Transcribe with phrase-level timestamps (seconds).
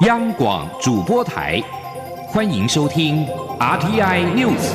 [0.00, 1.62] 央广主播台，
[2.26, 3.24] 欢迎收听
[3.60, 4.72] RTI News。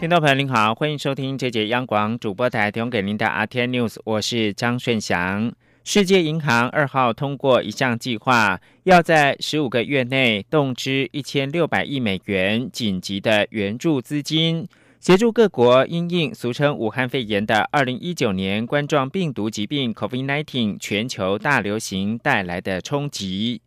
[0.00, 5.52] 听众朋友您好，欢迎收听这节央广主播台提供给您的 RTI News，我是张顺祥。
[5.84, 14.66] 世界银行二号通过一项计划，要在十五个月内动支一千六百亿美元紧急的援助资金。
[15.06, 23.62] 协助各国因应俗称武汉肺炎的二零一九年冠状病毒疾病 （COVID-19） 全球大流行带来的冲击。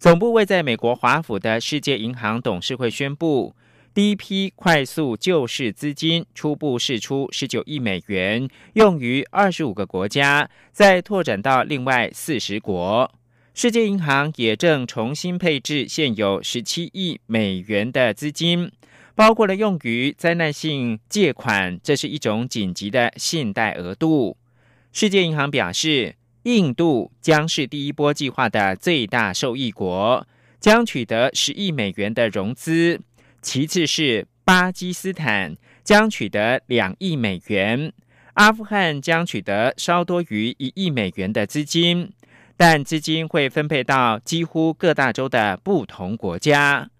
[0.00, 3.54] 总部位在美国华府的世界银行董事会宣布，
[3.94, 13.08] 第一批快速救市资金初步释出十九亿美元，用于二十五个国家，再拓展到另外四十国。
[13.54, 18.72] 世界银行也正重新配置现有十七亿美元的资金。
[19.14, 24.36] 包括了用于灾难性借款，这是一种紧急的信贷额度。
[24.92, 30.26] 世界银行表示，印度将是第一波计划的最大受益国，
[30.60, 32.98] 将取得十亿美元的融资；
[33.40, 37.92] 其次是巴基斯坦将取得两亿美元，
[38.34, 42.10] 阿富汗将取得稍多于一亿美元的资金，
[42.56, 46.90] 但资金会分配到几乎各大洲的不同国家。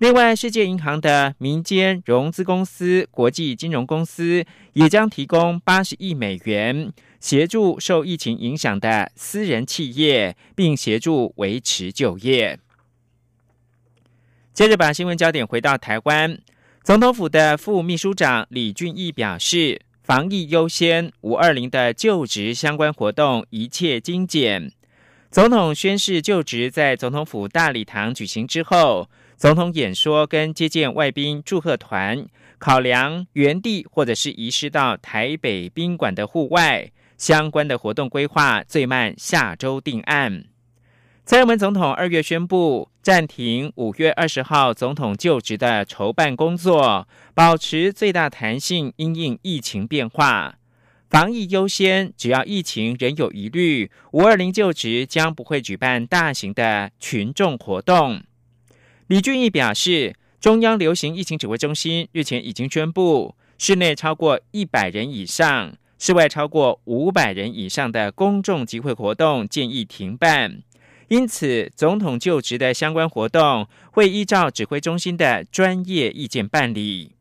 [0.00, 12.58] 另外，世界银行的民间融资公司国际金融公司也将提供八十亿美元，协助受疫情影响的私人企业，并协助维持就业。
[14.54, 16.38] 接着，把新闻焦点回到台湾，
[16.82, 24.72] 总统府的副秘书长李俊毅表示，防疫优先，五二零的就职相关活动一切精简。
[25.30, 29.10] 总统宣誓就职在总统府大礼堂举行之后。
[29.40, 32.26] 总统演说跟接见外宾祝贺团，
[32.58, 40.44] 考量原地或者是移师到台北宾馆的户外相关的活动规划，最慢下周定案。
[41.24, 50.56] 蔡英文总统二月宣布暂停五月二十号总统就职的筹办工作，保持最大弹性，因应疫情变化，
[51.08, 52.12] 防疫优先。
[52.14, 58.20] 只要疫情仍有疑虑，五二零就职将不会举办大型的群众活动。
[59.10, 70.62] 李俊毅表示，中央流行疫情指挥中心日前已经宣布，室内超过一百人以上、室外超过五百人以上的公众集会活动建议停办。
[71.08, 77.16] 因此，总统就职的相关活动会依照指挥中心的专业意见办理。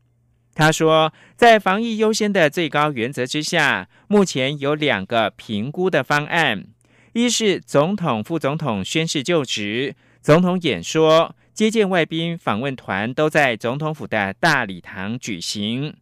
[0.54, 6.68] 他说，在防疫优先的最高原则之下，目前有两个评估的方案：
[7.14, 11.36] 一是总统、副总统宣誓就职，总统演说。
[11.60, 15.94] 接见外宾、访问团都在总统府的大礼堂举行。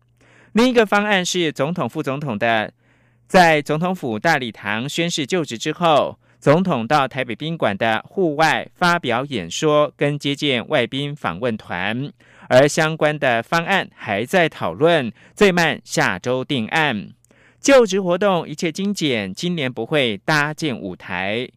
[0.51, 2.71] 另一个方案是，总统、副总统的
[3.25, 12.13] 在总统府大礼堂宣誓就职之后，总统到台北宾馆的户外发表演说，跟接见外宾、访问团。
[12.49, 17.09] 而相关的方案还在讨论，最慢下周定案。
[17.59, 21.49] 就职活动一切精简，今年不会搭建舞台。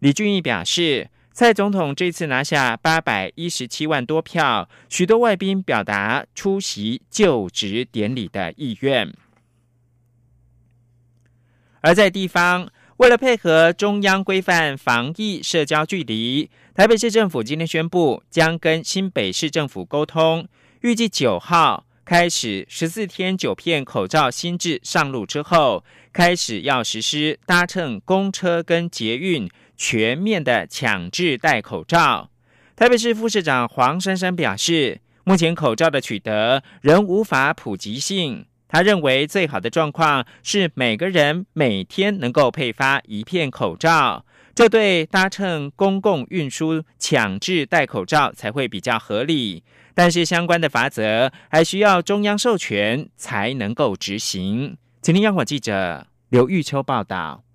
[0.00, 1.08] 李俊毅表示。
[1.36, 9.12] 蔡总统这次拿下八百一十七万多票，许多外宾表达出席就职典礼的意愿。
[11.82, 20.48] 而在地方，为了配合中央规范防疫社交距离，台北市政府今天宣布，将跟新北市政府沟通，
[20.80, 29.46] 预计九号开始十四天九片口罩新制上路之后，开始要实施搭乘公车跟捷运。
[29.76, 32.30] 全面的强制戴口罩。
[32.74, 38.46] 台北市副市长黄珊珊表示，目前口罩的取得仍无法普及性。
[38.68, 49.62] 他认为最好的状况是每个人每天能够配发一片口罩，这对搭乘公共运输强制戴口罩才会比较合理。
[49.94, 54.76] 但是相关的法则还需要中央授权才能够执行。
[55.00, 57.45] 请听央广记者刘玉秋报道。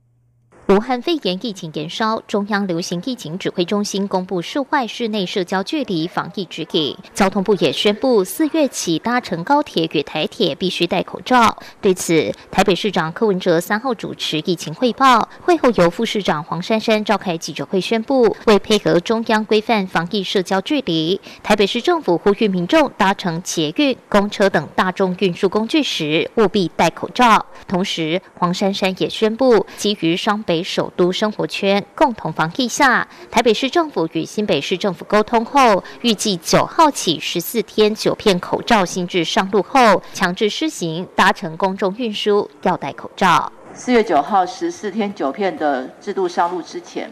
[0.72, 6.96] 武汉肺炎疫情延烧，中央流行疫情指挥中心公布室外、室内社交距离防疫指引。
[7.14, 11.58] 交通部也宣布，四月起搭乘高铁与台铁必须戴口罩。
[11.82, 27.46] 对此，台北市长柯文哲三号主持疫情汇报，会后由副市长黄珊珊召开记者会宣布，为配合中央规范防疫社交距离，台北市政府呼吁民众搭乘捷运、公车等大众运输工具时务必戴口罩。
[27.68, 30.61] 同时，黄珊珊也宣布，基于双北。
[30.64, 43.52] 首都生活圈共同防疫下，台北市政府与新北市政府沟通后，预计九号起十四天九片口罩新制上路后，强制施行搭乘公众运输要戴口罩。
[43.74, 47.10] 四月九号十四天九片的制度上路之前，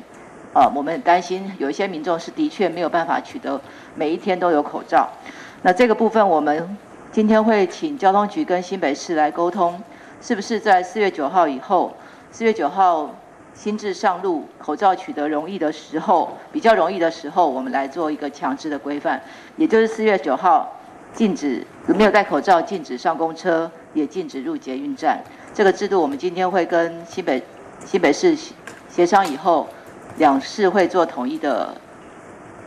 [0.54, 3.60] 呃，我们担心有一些民众是的确没有办法取得
[3.95, 5.10] 每一天都有口罩。
[5.62, 6.78] 那这个部分我们。
[7.12, 9.81] 今天会请交通局跟新北市来沟通，
[10.22, 11.92] 是不是在四月九号以后，
[12.31, 13.10] 四月九号
[13.62, 19.22] 新制上路，口罩取得容易的时候，比较容易的时候，我们来做一个强制的规范，
[19.58, 20.80] 也就是四月九号
[21.14, 25.22] 禁止没有戴口罩，禁止上公车，也禁止入捷运站。
[25.54, 27.44] 这个制度我们今天会跟新北
[27.86, 28.34] 新北市
[28.88, 29.68] 协商以后，
[30.16, 31.76] 两市会做统一的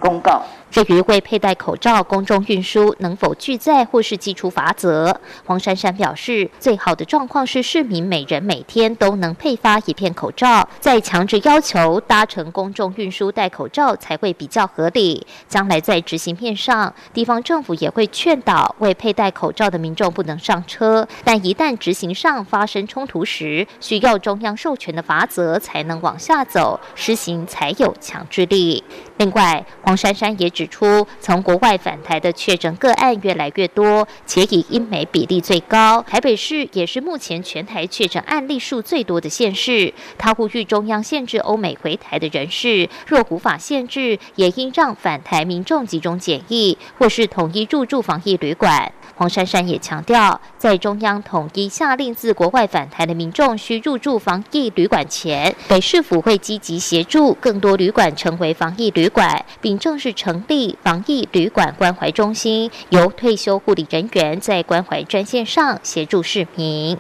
[0.03, 0.43] 公告。
[0.71, 5.15] 至于未佩戴口罩公众运输能否拒载或是寄出罚则，
[5.45, 15.27] 黄珊珊表示，最好的状况是市民每人每天都能配发一片口罩，再强制要求搭乘公众运输戴口罩才会比较合理。
[15.47, 28.83] 将来在执行面上，地方政府也会劝导未佩戴口罩的民众不能上车，但一旦执行上发生冲突时，需要中央授权的罚则才能往下走，施行才有强制力。
[29.23, 30.67] 另外，黄珊珊也指。
[30.73, 36.03] 出，从国外返台的确诊个案越来越多，且以英美比例最高。
[36.09, 39.93] 台北市也是目前全台确诊案例数最多的县市。
[40.17, 48.91] 他呼吁中央限制欧美回台的人士，若无法限制，也应让返台民众集中检疫，或是统一入住防疫旅馆。
[49.23, 66.99] 黄珊珊也强调，在中央统一下令自国外返台的民众需入住防疫旅馆前，北市府会积极协助更多旅馆成为防疫旅馆，并正式成立防疫旅馆关怀中心，由退休护理人员在关怀专线上协助市民。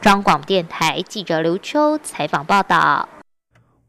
[0.00, 3.08] 中广电台记者刘秋采访报道。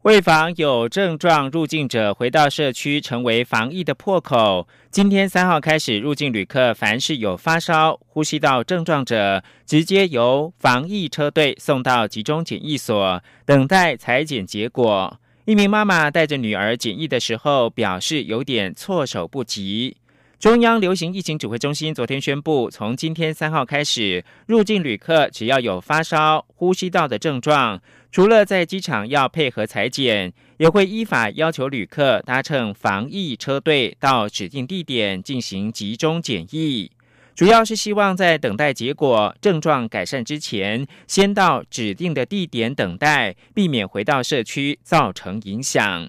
[0.06, 15.18] 为防有症状入境者回到社区成为防疫的破口，今天三号开始，入境旅客凡是有发烧、呼吸道症状者，直接由防疫车队送到集中检疫所等待裁检结果。
[15.44, 19.96] 一名妈妈带着女儿检疫的时候，表示有点措手不及。
[20.38, 27.80] 中央流行疫情指挥中心昨天宣布，从今天三号开始，入境旅客只要有发烧、呼吸道的症状，
[28.16, 36.90] 除了在机场要配合裁剪，也会依法要求旅客搭乘防疫车队到指定地点进行集中检疫。
[37.34, 46.08] 主要是希望在等待结果、症状改善之前，先到指定的地点等待，避免回到社区造成影响。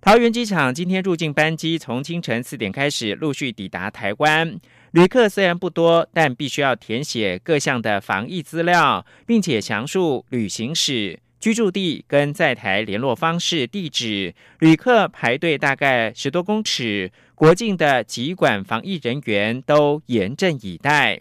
[0.00, 4.58] 桃园机场今天入境班机从清晨四点开始陆续抵达台湾，
[4.90, 14.34] 旅客虽然不多，但必须要填写各项的防疫资料，并且详述旅行史、居住地跟在台联络方式、地址。
[14.58, 21.20] 旅客排队大概十多公尺，国境的疾管防疫人员都严阵以待。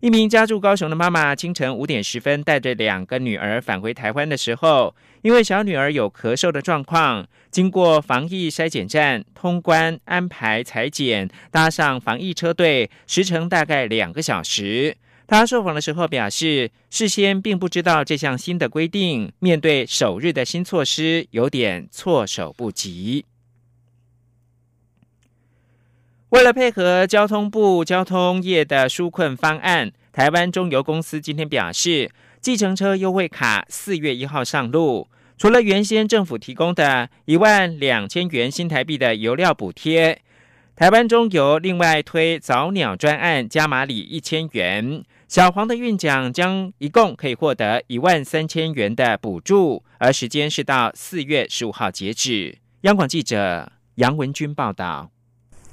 [0.00, 14.98] 一名家住高雄的妈妈，清晨五点十分带着两个女儿返回台湾的时候，因为小女儿有咳嗽的状况，经过防疫筛检站通关安排裁剪，搭上防疫车队，时程大概两个小时。
[15.26, 23.24] 他受访的时候表示，事先并不知道这项新的规定，面对首日的新措施，有点措手不及。
[26.30, 35.08] 为了配合交通部交通业的纾困方案，台湾中油公司今天表示，计程车优惠卡四月一号上路。
[35.38, 40.22] 除了原先政府提供的一万两千元新台币的油料补贴，
[40.74, 52.58] 台湾中油另外推早鸟专案加码礼一千元，小黄的运奖将一共可以获得一万三千元的补助，而时间是到四月十五号截止。
[52.82, 55.10] 央广记者杨文军报道。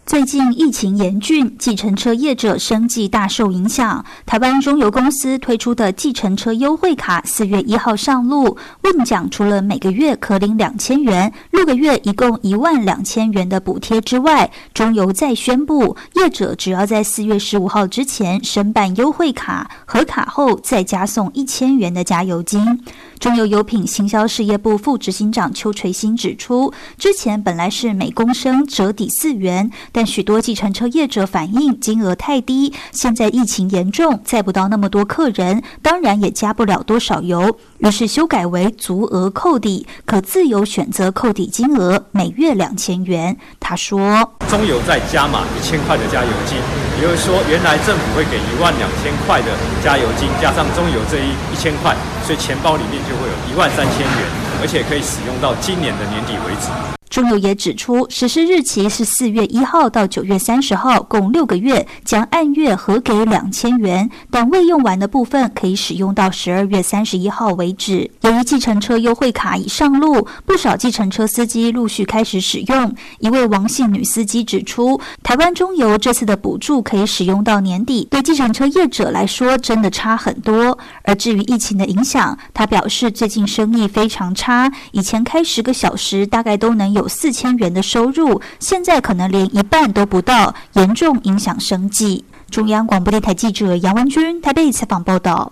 [0.06, 4.04] 最近疫情严峻，计程车业者生计大受影响。
[4.26, 8.58] 台湾中油公司推出的计程车优惠卡，四月一号上路。
[8.82, 22.84] 问奖除了每个月可领两千元，六个月一共一万两千元的补贴之外，中油再宣布，业者只要在四月十五号之前申办优惠卡，核卡后再加送一千元的加油金。
[23.20, 29.72] 中油油品行销事业部副执行长邱垂新指出，之前本来是每公升折抵四元。
[29.94, 43.38] 但许多计程车业者反映金额太低，现在疫情严重，载不到那么多客人，当然也加不了多少油，于是修改为足额扣抵，可自由选择扣抵金额，每月两千元。
[43.60, 46.58] 他说：“中油再加码一千块的加油金，
[47.00, 49.48] 也就是说，原来政府会给一万两千块的
[49.84, 51.96] 加油金，加上中油这一一千块，
[52.26, 54.26] 所以钱包里面就会有一万三千元，
[54.60, 56.68] 而且可以使用到今年的年底为止。”
[57.14, 68.10] 中油也指出，实施日期是四月一号到九月三十号，共六个月，将按月核给两千元，但未用完的部分可以使用到十二月三十一号为止。
[68.22, 72.96] 由于计程车优惠卡已上路，不少计程车司机陆续开始使用。
[73.20, 80.76] 一位王姓女司机指出，台湾中油这次的补助可以使用到年底，对计程车业者来说真的差很多。
[81.04, 87.03] 而至于疫情的影响，他表示最近生意非常差，以前开十个小时大概都能有。
[87.04, 92.24] 有四千元的收入，现在可能连一半都不到，严重影响生计。
[92.50, 95.52] 中央广播电台记者杨文君台北采访报道。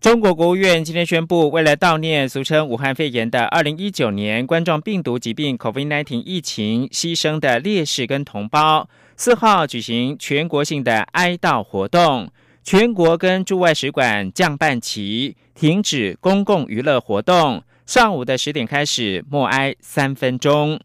[0.00, 12.30] 中国国务院今天宣布，为了悼念俗称武汉肺炎的二零一九年冠状病毒疾病 （COVID-19） 疫情牺牲的烈士跟同胞，四号举行全国性的哀悼活动。
[12.64, 17.64] 全国跟驻外使馆降半旗，停止公共娱乐活动。
[17.84, 20.78] 上午的十点开始默哀三分钟。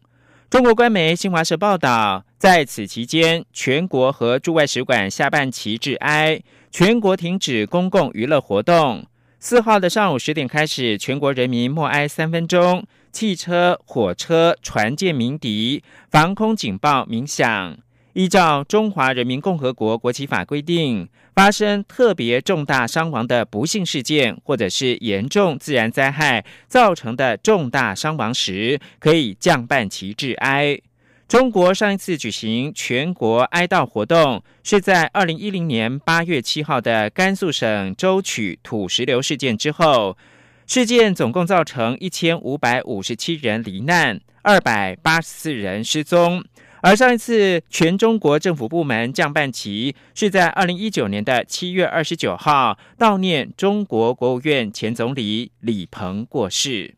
[0.50, 6.42] 中国官媒新华社报道，在此期间，全国和驻外使馆下半旗致哀，
[6.72, 9.06] 全国停止公共娱乐活动。
[9.38, 12.84] 四号的上午十点开始，全国人民默哀三分钟。
[13.12, 17.78] 汽车、火车、船舰鸣笛，防空警报鸣响。
[18.14, 30.80] 依照《中华人民共和国国旗法》规定，发生特别重大伤亡的不幸事件，或者是严重自然灾害造成的重大伤亡时，可以降半旗致哀。
[31.28, 40.16] 中国上一次举行全国哀悼活动，是在二零一零年八月七号的甘肃省舟曲土石流事件之后，
[40.66, 46.42] 事件总共造成一千五百五十七人罹难，二百八十四人失踪。
[46.80, 56.94] 而上一次全中国政府部门降半旗，是在二零一九年的七月二十九号，悼念中国国务院前总理李鹏过世。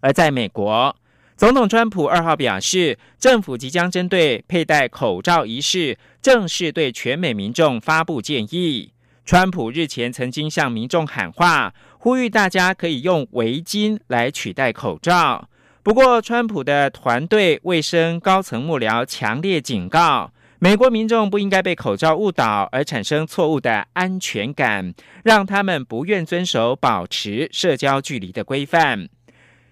[0.00, 0.94] 而在美国，
[1.36, 8.92] 总统川普二号表示，政府即将针对佩戴口罩仪式，正式对全美民众发布建议。
[9.24, 15.48] 川普日前曾经向民众喊话，呼吁大家可以用围巾来取代口罩。
[15.86, 29.08] 不过，川普的团队卫生高层幕僚强烈警告，美国民众不应该被口罩误导而产生错误的安全感，让他们不愿遵守保持社交距离的规范。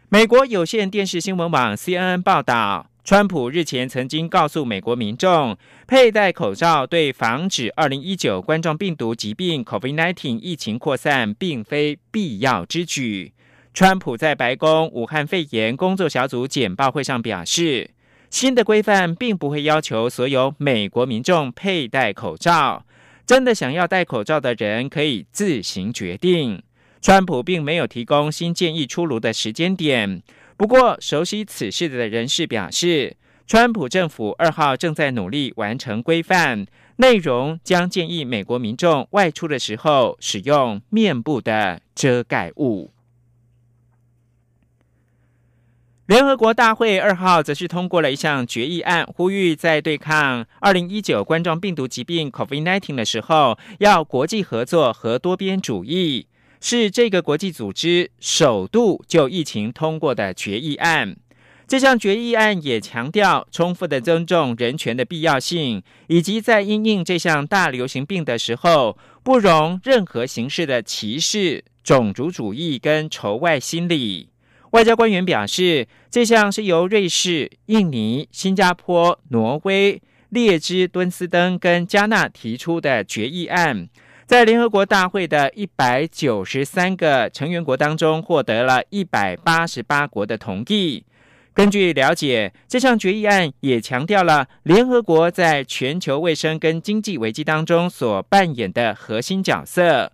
[0.08, 13.32] 美国有线电视新闻网 CNN 报道，川普日前曾经告诉美国民众，佩戴口罩对防止2019冠状病毒疾病 COVID-19 疫情扩散并非必要之举。
[13.74, 17.90] 川普在白宫武汉肺炎工作小组简报会上表示，
[18.30, 22.86] 新的规范并不会要求所有美国民众佩戴口罩。
[23.26, 26.62] 真的想要戴口罩的人可以自行决定。
[27.02, 30.22] 川普并没有提供新建议出炉的时间点。
[30.56, 36.64] 不过，熟悉此事的人士表示，川普政府二号正在努力完成规范，
[36.98, 42.92] 内容将建议美国民众外出的时候使用面部的遮盖物。
[46.06, 56.26] 联合国大会二号则是通过了一项决议案，呼吁在对抗二零一九冠状病毒疾病 （COVID-19） 的时候，要国际合作和多边主义。
[56.60, 61.16] 是这个国际组织首度就疫情通过的决议案。
[61.66, 74.28] 这项决议案也强调充分的尊重人权的必要性，以及在因应这项大流行病的时候，不容任何形式的歧视、种族主义跟仇外心理。
[74.74, 83.88] 外交官员表示，这项是由瑞士、印尼、新加坡、挪威、列支敦斯登跟加纳提出的决议案，
[84.26, 91.04] 在联合国大会的一百九十三个成员国当中，获得了一百八十八国的同意。
[91.52, 100.10] 根据了解，这项决议案也强调了联合国在全球卫生跟经济危机当中所扮演的核心角色，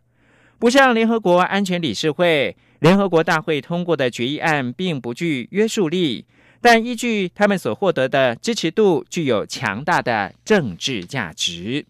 [0.58, 2.54] 不像联合国安全理事会。
[2.80, 6.24] 联合国大会通过的决议案并不具约束力，
[6.60, 11.86] 但依据他们所获得的支持度，具有强大的政治价值。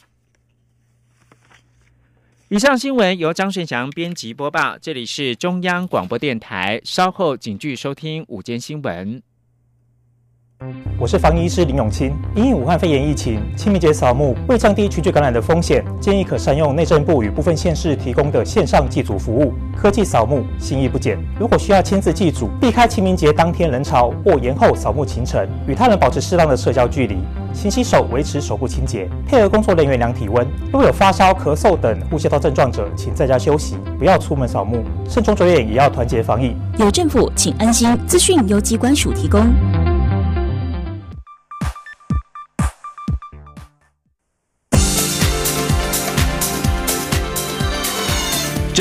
[2.49, 6.81] 以上新闻由张顺祥编辑播报，这里是中央广播电台。
[6.85, 9.23] 稍后请继续收听午间新闻。
[10.99, 12.15] 我是防疫师林永清。
[12.35, 19.55] 因武汉肺炎疫情，清明节扫墓为降低群聚感染的风险，建议可善用内政部与部分县市提供的线上祭祖服务。
[19.75, 21.19] 科技扫墓，心意不减。
[21.39, 27.17] 如果需要亲自祭祖，避开清明节当天人潮或延后扫墓行程，与他人保持适当的社交距离，
[27.55, 30.47] 勤洗手，维持手部清洁，配合工作人员量体温。
[30.71, 34.85] 若有发烧、咳嗽等呼吸道症状者，请在家休息，不要出门扫墓。
[35.09, 36.55] 慎重着眼，也要团结防疫。
[36.77, 37.99] 有政府，请安心。
[38.07, 39.41] 资讯由机关署提供。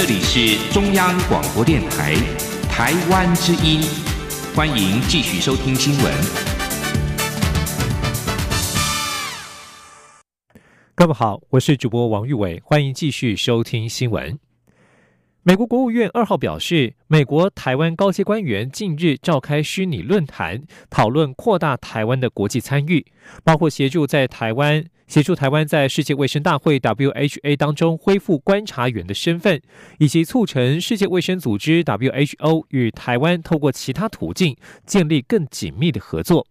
[0.02, 2.16] 这里是中央广播电台
[2.72, 3.82] 台湾之音，
[4.56, 6.14] 欢迎继续收听新闻。
[10.96, 14.40] 各位好，我是主播王玉伟，欢迎继续收听新闻。
[15.44, 23.06] 美国国务院二号表示，美国台湾高阶官员近日召开虚拟论坛，讨论扩大台湾的国际参与，
[23.44, 29.60] 包括协助在台湾协助台湾在世界卫生大会 （WHA） 当中恢复观察员的身份，
[29.98, 36.46] 以及促成世界卫生组织 （WHO） 与台湾透过其他途径建立更紧密的合作。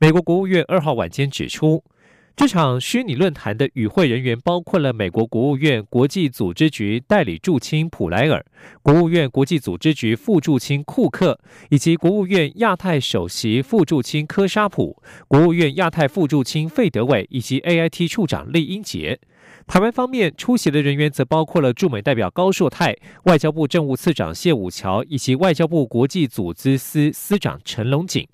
[0.00, 1.84] 美国国务院二号晚间指出。
[2.38, 8.46] 这场虚拟论坛的与会人员包括了美国国务院国际组织局代理驻青普莱尔、
[8.80, 19.18] 国务院国际组织局副驻青库克，以及国务院亚太首席副驻青科沙普、国务院亚太副驻青费德伟以及 AIT 处长厉英杰。
[19.66, 28.28] 台湾方面出席的人员则包括了驻美代表高硕泰、外交部政务次长谢武桥以及外交部国际组织司司长陈龙锦。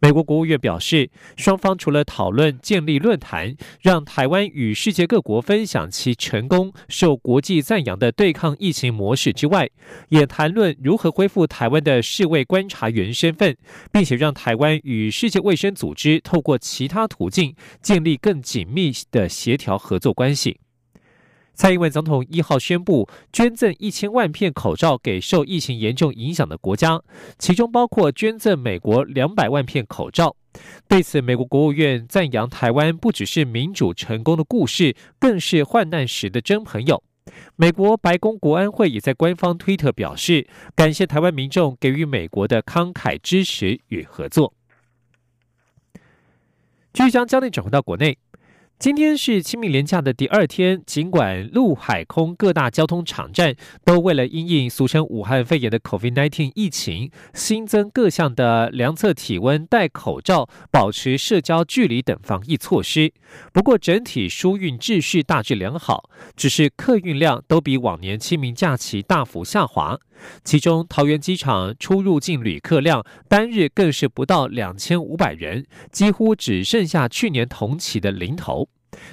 [0.00, 9.68] 美国国务院表示，双方除了讨论建立论坛，让台湾与世界各国分享其成功、受国际赞扬的对抗疫情模式之外，
[10.10, 13.56] 也谈论如何恢复台湾的世卫观察员身份，
[13.90, 20.60] 并且让台湾与世界卫生组织透过其他途径建立更紧密的协调合作关系。
[21.58, 27.02] 蔡英文总统一号宣布捐赠一千万片口罩给受疫情严重影响的国家，
[27.36, 30.36] 其中包括捐赠美国两百万片口罩。
[30.86, 37.02] 对此，美国国务院赞扬台湾不只是民主成功的故事，更是患难时的真朋友。
[37.56, 40.46] 美国白宫国安会也在官方推特表示，
[40.76, 44.54] 感谢台湾民众给予美国的慷慨支持与合作。
[46.92, 48.16] 继续将焦点转回到国内。
[48.78, 63.12] 今天是清明连假的第二天，尽管陆海空各大交通场站都为了因应俗称武汉肺炎的 COVID-19 疫情，新增各项的量测体温、戴口罩、保持社交距离等防疫措施，
[63.52, 69.98] 不过整体疏运秩序大致良好，只是客运量都比往年清明假期大幅下滑。
[70.44, 78.67] 其中，桃园机场出入境旅客量单日更是不到两千五百人，几乎只剩下去年同期的零头。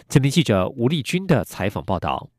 [0.07, 2.34] 今天记者吴丽君的采访报道。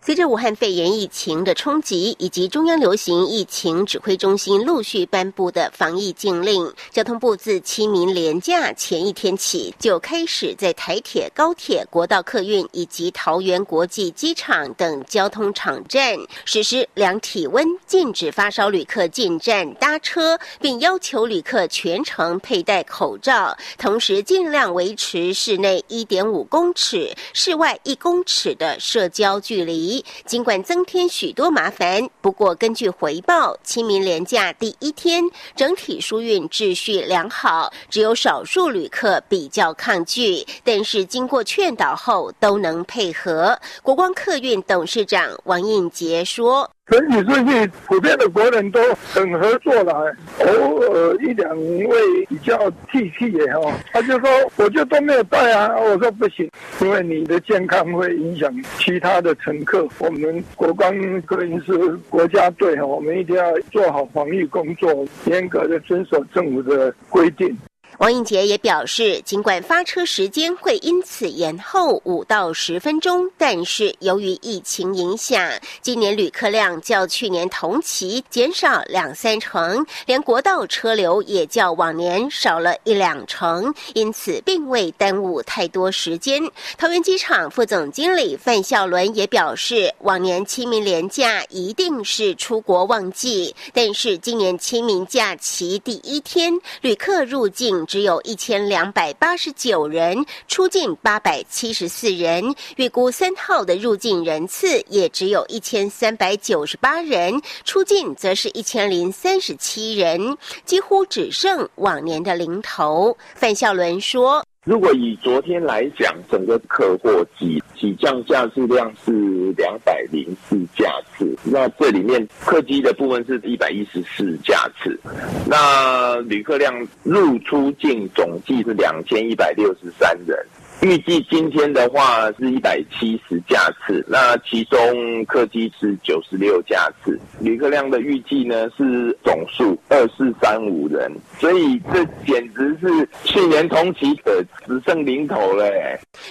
[0.00, 29.67] 随着武汉肺炎疫情的冲击，以及中央流行疫情指挥中心陆续颁布的防疫禁令，交通部自清明连假前一天起，就开始在台铁、高铁、国道客运以及桃园国际机场等交通场站实施量体温、禁止发烧旅客进站搭车，并要求旅客全程佩戴口罩，同时尽量维持室内一点五公尺、室外一公尺的社交距离。
[29.68, 35.22] 离尽管增添许多麻烦，不过根据回报，清明连假第一天
[35.54, 43.58] 整体疏运秩序良好，只有少数旅客比较抗拒，但是经过劝导后都能配合。
[43.82, 46.70] 国光客运董事长王应杰说。
[46.90, 48.80] 整体顺序，普遍的国人都
[49.12, 59.86] 很合作了，偶尔一两位比较气气的哈，他就说我就都没有带啊，我说不行，因为你的健康会影响其他的乘客。
[59.98, 60.90] 我们国光
[61.22, 61.76] 客运是
[62.08, 67.56] 国家队哈，我们一定要做好防疫工作，严格的遵守政府的规定。
[67.98, 75.50] 王应杰也表示，尽管发车时间会因此延后五到十分钟，但是由于疫情影响，
[75.82, 86.40] 今年旅客量较去年同期减少两三成，连国道车流也较往年少了一两成，因此并未耽误太多时间。
[86.76, 97.87] 桃园机场副总经理范孝伦也表示，往年清明连假一定是出国旺季，但是今年清明假期第一天，旅客入境。
[97.88, 102.54] 只有一千两百八十九人，出境八百七十四人。
[102.76, 113.16] 预估三号的入境人次也只有一千三百九十八人，出境则是一千零三十七人，几乎只剩往年的零头。
[113.34, 114.44] 范孝伦说。
[114.68, 125.00] 如果以昨天来讲，整个客货起起降架次量是两百零四架次，那这里面客机的部分是一百一十四架次，
[125.46, 130.38] 那旅客量入出境总计是两千一百六十三人。
[130.80, 141.10] 预计今天的话是一百七十架次，那其中客机是九十六架次，旅客量的预计呢是总数二四三五人，
[141.40, 145.68] 所以这简直是去年同期的只剩零头了。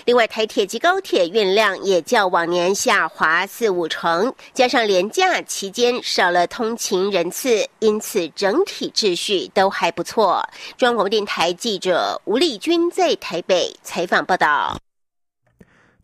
[0.06, 10.42] 另外，台铁及高铁运量也较往年下滑四五成，加上廉假期间少了通勤人次，因此整体秩序都还不错。
[10.78, 14.37] 中央广播电台记者吴丽君在台北采访报。
[14.38, 14.78] 道。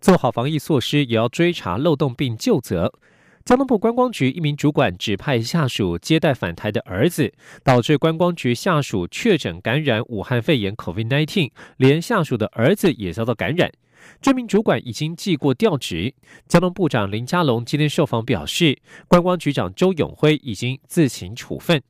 [0.01, 2.91] 做好防疫措施，也要追查漏洞并就责。
[3.45, 13.69] 交通部观光局一名主管指派下属接待返台的儿子，导致观光局下属确诊感染武汉肺炎 （COVID-19），连下属的儿子也遭到感染。
[14.21, 16.13] 这名主管已经记过调职。
[16.47, 21.81] 交通部长林佳龙今天受访表示，观光局长周永辉已经自行处分。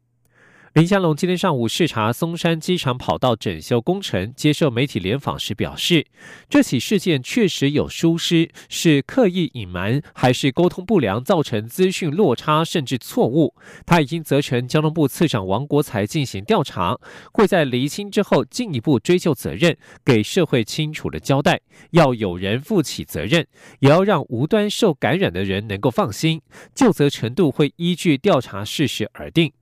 [0.73, 6.07] 林佳龙今天上午视察松山机场跑道整修工程，接受媒体联访时表示，
[6.49, 13.53] 这起事件确实有疏失，是刻意隐瞒还是沟通不良造成资讯落差甚至错误？
[13.85, 16.97] 他已经责成交通部次长王国才进行调查，
[17.31, 21.61] 会在厘清之后进一步追究责任，给社会清楚的交代。
[21.91, 23.45] 要有人负起责任，
[23.81, 26.41] 也要让无端受感染的人能够放心，
[26.73, 29.53] 就责程度会依据调查事实而定。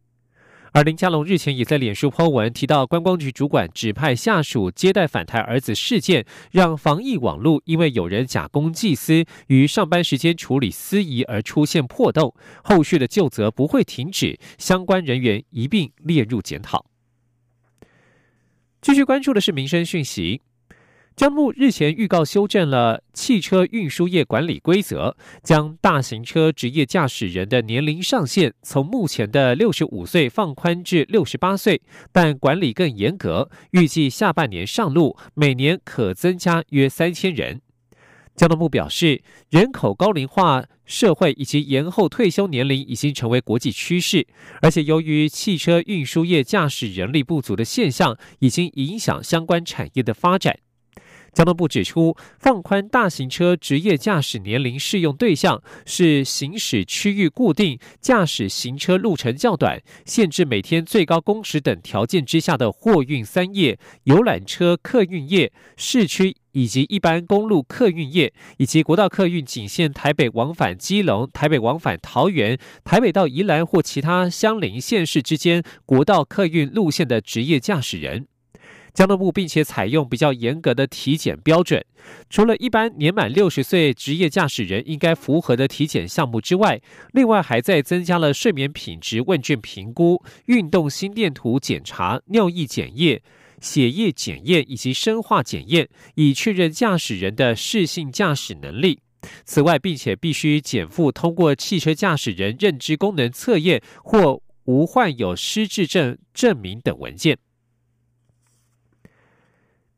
[0.74, 16.86] 而林佳龙日前也在脸书 po 文提到，观光局主管指派下属接待返台儿子事件，让防疫网络因为有人假公济私于上班时间处理司仪而出现破洞，后续的就责不会停止，相关人员一并列入检讨。
[18.82, 20.42] 继续关注的是民生讯息。
[21.16, 33.50] 江木日前预告修正了汽车运输业管理规则，将大型车职业驾驶人的年龄上限从目前的六十五岁放宽至六十八岁，但管理更严格。
[33.72, 37.62] 预计下半年上路，每年可增加约三千人。
[38.36, 44.26] 交通部表示，人口高龄化社会以及延后退休年龄已经成为国际趋势，
[44.62, 50.58] 而且由于汽车运输业驾驶人力不足的现象，已经影响相关产业的发展。
[51.34, 78.28] 交通部指出，放宽大型车职业驾驶年龄适用对象是行驶区域固定、驾驶行车路程较短、限制每天最高工时等条件之下的货运三业、游览车客运业、市区以及一般公路客运业，以及国道客运仅限台北往返基隆、台北往返桃园、台北到宜兰或其他相邻县市之间国道客运路线的职业驾驶人。
[78.94, 81.84] 交通部并且采用比较严格的体检标准，
[82.30, 86.82] 除了一般年满六十岁职业驾驶人应该符合的体检项目之外，
[87.14, 93.22] 另外还在增加了睡眠品质问卷评估、运动心电图检查、尿液检验、
[93.62, 99.00] 血液检验以及生化检验，以确认驾驶人的适性驾驶能力。
[99.46, 107.38] 此外，并且必须减负通过汽车驾驶人认知功能测验或无患有失智症证明等文件。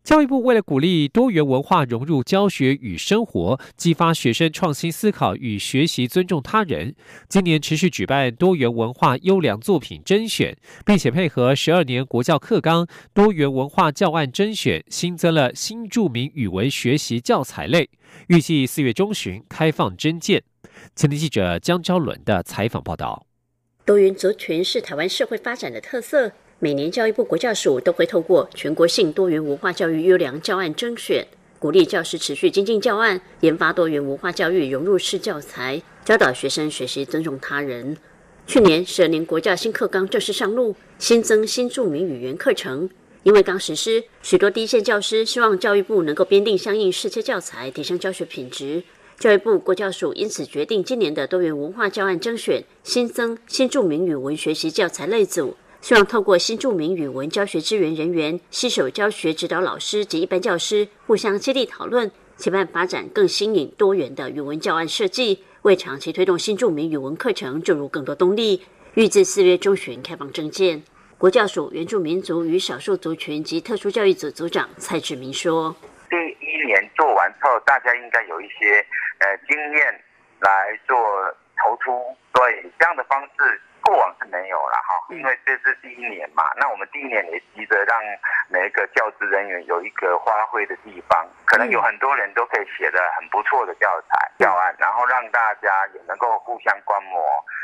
[0.04, 6.94] 教育部为了鼓励多元文化融入教学与生活，激发学生创新思考与学习尊重他人，
[7.30, 17.90] 今年持续举办多元文化优良作品甄选，并且配合十二年国教课纲多元文化教案甄选，新增了新著名语文学习教材类，
[18.28, 20.44] 预计四月中旬开放甄件。
[20.98, 23.26] 前天记者江昭伦的采访报道。
[23.86, 26.34] 多元族群是台湾社会发展的特色。
[26.64, 31.28] 每年教育部国教署都会透过全国性多元文化教育优良教案甄选，
[31.60, 37.98] 鼓励教师持续精进教案，研发多元文化教育融入式教材，教导学生学习尊重他人。
[38.48, 42.90] 去年十二年国教新课纲正式上路，新增新著名语言课程。
[43.24, 48.82] 因为刚实施，许多第一线教师希望教育部能够编定相应适切教材，提升教学品质。
[49.20, 55.58] 教育部国教署因此决定，今年的多元文化教案甄选新增新著名语文学习教材类组。
[55.84, 68.64] 希望透过新著名语文教学支援人员、携手教学指导老师及一般教师互相接力讨论，期盼发展更新颖多元的语文教案设计，为长期推动新著名语文课程注入更多动力。
[68.94, 70.82] 预计四月中旬开放证件。
[71.18, 75.76] 国教署原住民族与少数族群及特殊教育组组长蔡志明说
[76.10, 78.80] ：“第一年做完后，大家应该有一些
[79.20, 80.02] 呃经验
[80.40, 80.96] 来做
[81.62, 81.92] 投出，
[82.32, 86.44] 对这样的方式。”过往是没有了哈，因为这是第一年嘛。
[86.56, 88.00] 那我们第一年也急着让
[88.48, 97.22] 每一个教职人员有一个发挥的地方，可能有很多人都可以写的很不错的教材教案，然后让大家也能够互相观摩，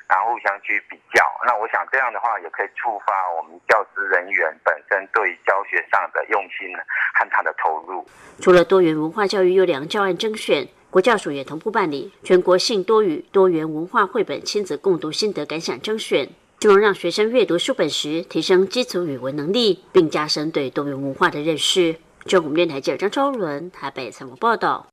[0.09, 1.23] 然后互相去比较。
[1.47, 6.75] 那我想这样的话也可以触发我们教职人员本身对教学上的用心
[7.15, 8.05] 和他的投入。
[8.41, 10.67] 除了多元文化教育优良教案征选。
[10.89, 16.27] 国教署也同步办理全国性多语多元文化绘本亲子共读心得感想征选，
[16.59, 21.95] 希望让学生阅读书本时提升基础语文能力，并加深对多元文化的认识。
[22.25, 24.87] 中央电台记者张超伦台北采访报道。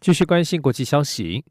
[0.00, 1.44] 继续关心国际消息。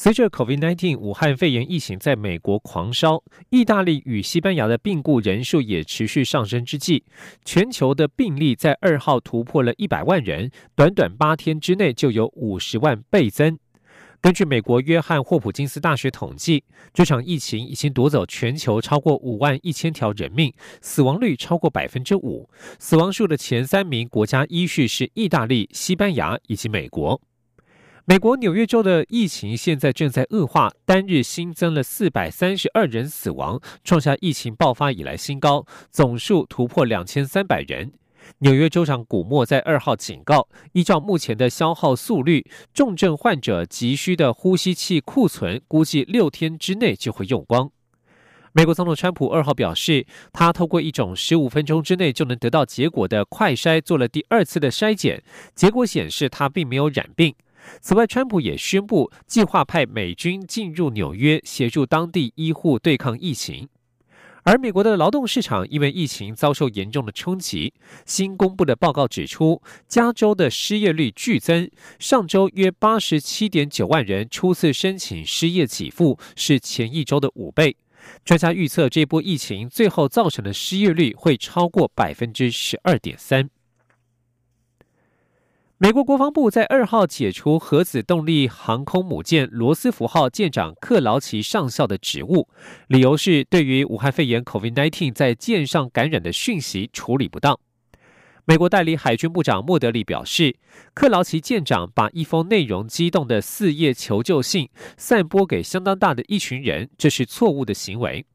[0.00, 7.02] 随着 COVID-19 武汉肺炎疫情在美国狂烧，意大利与西班牙的病故人数也持续上升之际，
[7.44, 13.58] 全球的病例在二号突破了一百万人，短短八天之内就有五十万倍增。
[14.20, 16.62] 根据美国约翰霍普金斯大学统计，
[16.94, 22.48] 这场疫情已经夺走全球超过五万一千条人命，死亡率超过百分之五。
[22.78, 27.20] 死亡数的前三名国家依序是意大利、西班牙以及美国。
[28.08, 37.92] 美国纽约州的疫情现在正在恶化，单日新增了四百三十二人死亡，创下疫情爆发以来新高，总数突破两千三百人。
[38.38, 47.70] 纽约州长古默在二号警告，依照目前的消耗速率，重症患者急需的呼吸器库存估计六天之内就会用光。
[48.54, 55.22] 美国总统川普二号表示，他透过一种十五分钟之内就能得到结果的快筛做了第二次的筛检，
[55.54, 57.34] 结果显示他并没有染病。
[57.80, 63.68] 此外，川普也宣布计划派美军进入纽约，协助当地医护对抗疫情。
[64.44, 67.74] 而美国的劳动市场因为疫情遭受严重的冲击。
[68.06, 77.76] 新公布的报告指出，加州的失业率剧增，上周约八十七点九万人初次申请失业给付，是前一周的五倍。
[78.24, 83.50] 专家预测，这波疫情最后造成的失业率会超过百分之十二点三。
[85.80, 92.48] 美国国防部在二号解除核子动力航空母舰罗斯福号舰长克劳奇上校的职务，
[92.88, 97.56] 理由是对于武汉肺炎 （COVID-19） 在舰上感染的讯息处理不当。
[98.44, 100.56] 美国代理海军部长莫德里表示，
[100.94, 108.26] 克劳奇舰长把一封内容激动的四页求救信散播给相当大的一群人，这是错误的行为。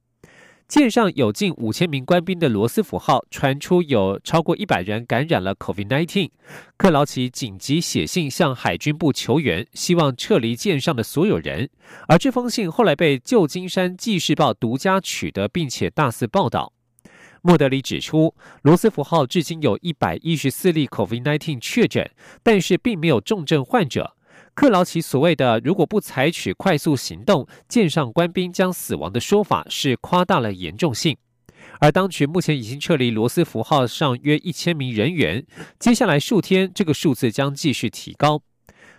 [0.67, 6.31] 舰上有近五千名官兵的罗斯福号传出有超过一百人感染了 COVID-19，
[6.77, 11.69] 克劳奇紧急写信向海军部求援，希望撤离舰上的所有人。
[12.07, 16.73] 而这封信后来被旧金山纪事报独家取得，并且大肆报道。
[17.43, 22.09] 莫德里指出，罗斯福号至今有一百一十四例 COVID-19 确诊，
[22.41, 24.15] 但是并没有重症患者。
[24.55, 31.17] 克劳奇所谓的“如果不采取快速行动，舰上官兵将死亡”的说法是夸大了严重性。
[31.79, 35.45] 而当局目前已经撤离罗斯福号上约一千名人员，
[35.79, 38.41] 接下来数天这个数字将继续提高。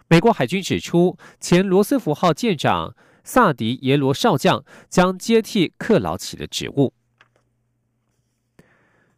[0.09, 6.93] 美国海军指出，前罗斯福号舰长萨迪耶罗少将将接替克劳奇的职务。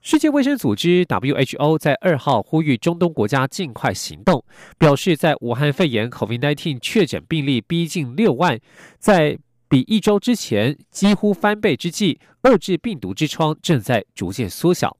[0.06, 4.44] 世界卫生组织 （WHO） 在二号呼吁中东国家尽快行动，
[4.78, 8.56] 表示在武汉肺炎 （COVID-19） 确诊病例逼近六万，
[9.00, 9.36] 在
[9.68, 14.96] 比一周之前几乎翻倍之际，遏制病毒之窗正在逐渐缩小。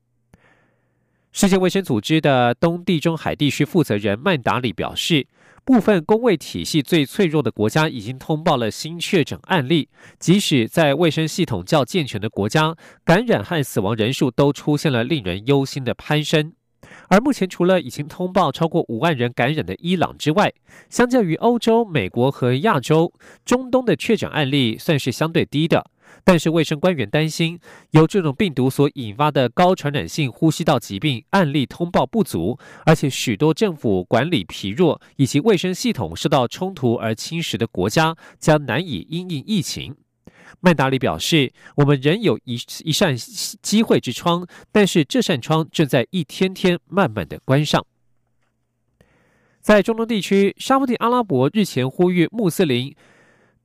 [1.31, 5.29] 世界卫生组织的东地中海地区负责人曼达里表示。
[5.67, 9.89] 部分工卫体系最脆弱的国家已经通报了新确诊案例，
[10.21, 16.53] 即使在卫生系统较健全的国家，感染和死亡人数都出现了令人忧心的攀升。
[17.09, 20.53] 而目前，除了已经通报超过五万人感染的伊朗之外，
[20.89, 23.13] 相较于欧洲、美国和亚洲，
[23.45, 25.91] 中东的确诊案例算是相对低的。
[26.25, 27.59] 但是，卫生官员担心，
[27.91, 39.95] 由这种病毒所引发的高传染性呼吸道疾病案例通报不足，而且许多政府管理疲弱以及卫生系统受到冲突而侵蚀的国家将难以因应疫情。
[40.61, 47.85] 曼达里表示：“我们仍有一一扇机会之窗，但是这扇窗正在一天天慢慢的关上。”
[49.61, 52.95] 在中东地区，沙地阿拉伯日前呼吁穆斯林。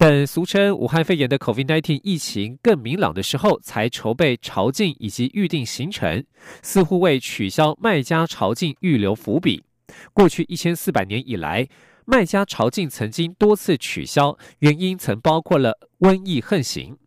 [0.02, 6.26] 等俗称武汉肺炎的 COVID-19 疫情更明朗的时候，才筹备朝觐以及预定行程，
[6.64, 9.64] 似乎为取消卖家朝觐预留伏笔。
[10.12, 11.68] 过去一千四百年以来，
[12.06, 16.98] 卖家朝觐曾经多次取消，原因曾包括了瘟疫横行。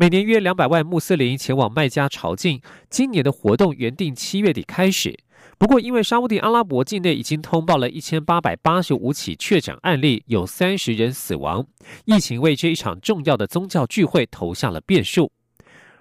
[0.00, 2.62] 每年约两百万穆斯林前往麦加朝觐。
[2.88, 5.18] 今年的活动原定七月底开始，
[5.58, 11.66] 不过因为沙地阿拉伯境内已经通报了一千八百八十五起确诊案例，有三十人死亡，
[12.04, 15.32] 疫情为这一场重要的宗教聚会投下了变数。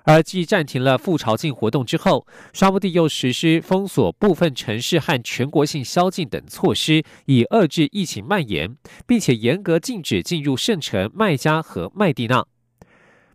[0.04, 12.46] 而继暂停了赴朝觐活动之后，沙地又实施封锁部分城市和全国性宵禁等措施，以遏制疫情蔓延，并且严格禁止进入圣城麦加和麦地那。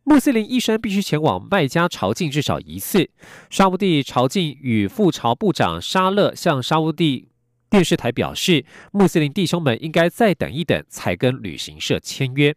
[0.05, 3.09] 穆斯林一生必须前往麦加朝觐至少一次。
[3.51, 7.29] 沙乌地朝觐与副朝部长沙勒向沙乌地
[7.71, 12.55] 电视台表示，穆斯林弟兄们应该再等一等，才跟旅行社签约。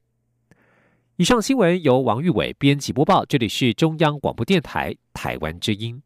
[1.18, 6.02] 以上新闻由王玉伟编辑播报，这里是中央广播电台台湾之音。